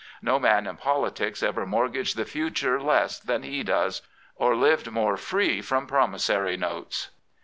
No 0.23 0.39
man 0.39 0.65
in 0.65 0.77
politics 0.77 1.43
ever 1.43 1.63
mortgaged 1.63 2.17
the 2.17 2.25
future 2.25 2.81
less 2.81 3.19
than 3.19 3.43
he 3.43 3.61
does, 3.61 4.01
or 4.35 4.55
lived 4.55 4.89
more 4.89 5.15
free 5.15 5.61
from 5.61 5.85
promissory 5.85 6.57
notes. 6.57 7.11